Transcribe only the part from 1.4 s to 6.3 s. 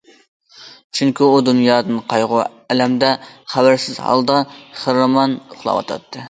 دۇنيادىن، قايغۇ- ئەلەمدىن خەۋەرسىز ھالدا خىرامان ئۇخلاۋاتاتتى.